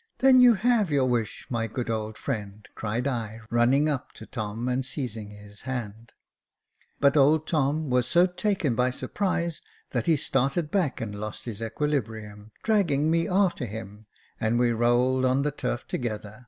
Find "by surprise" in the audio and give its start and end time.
8.74-9.60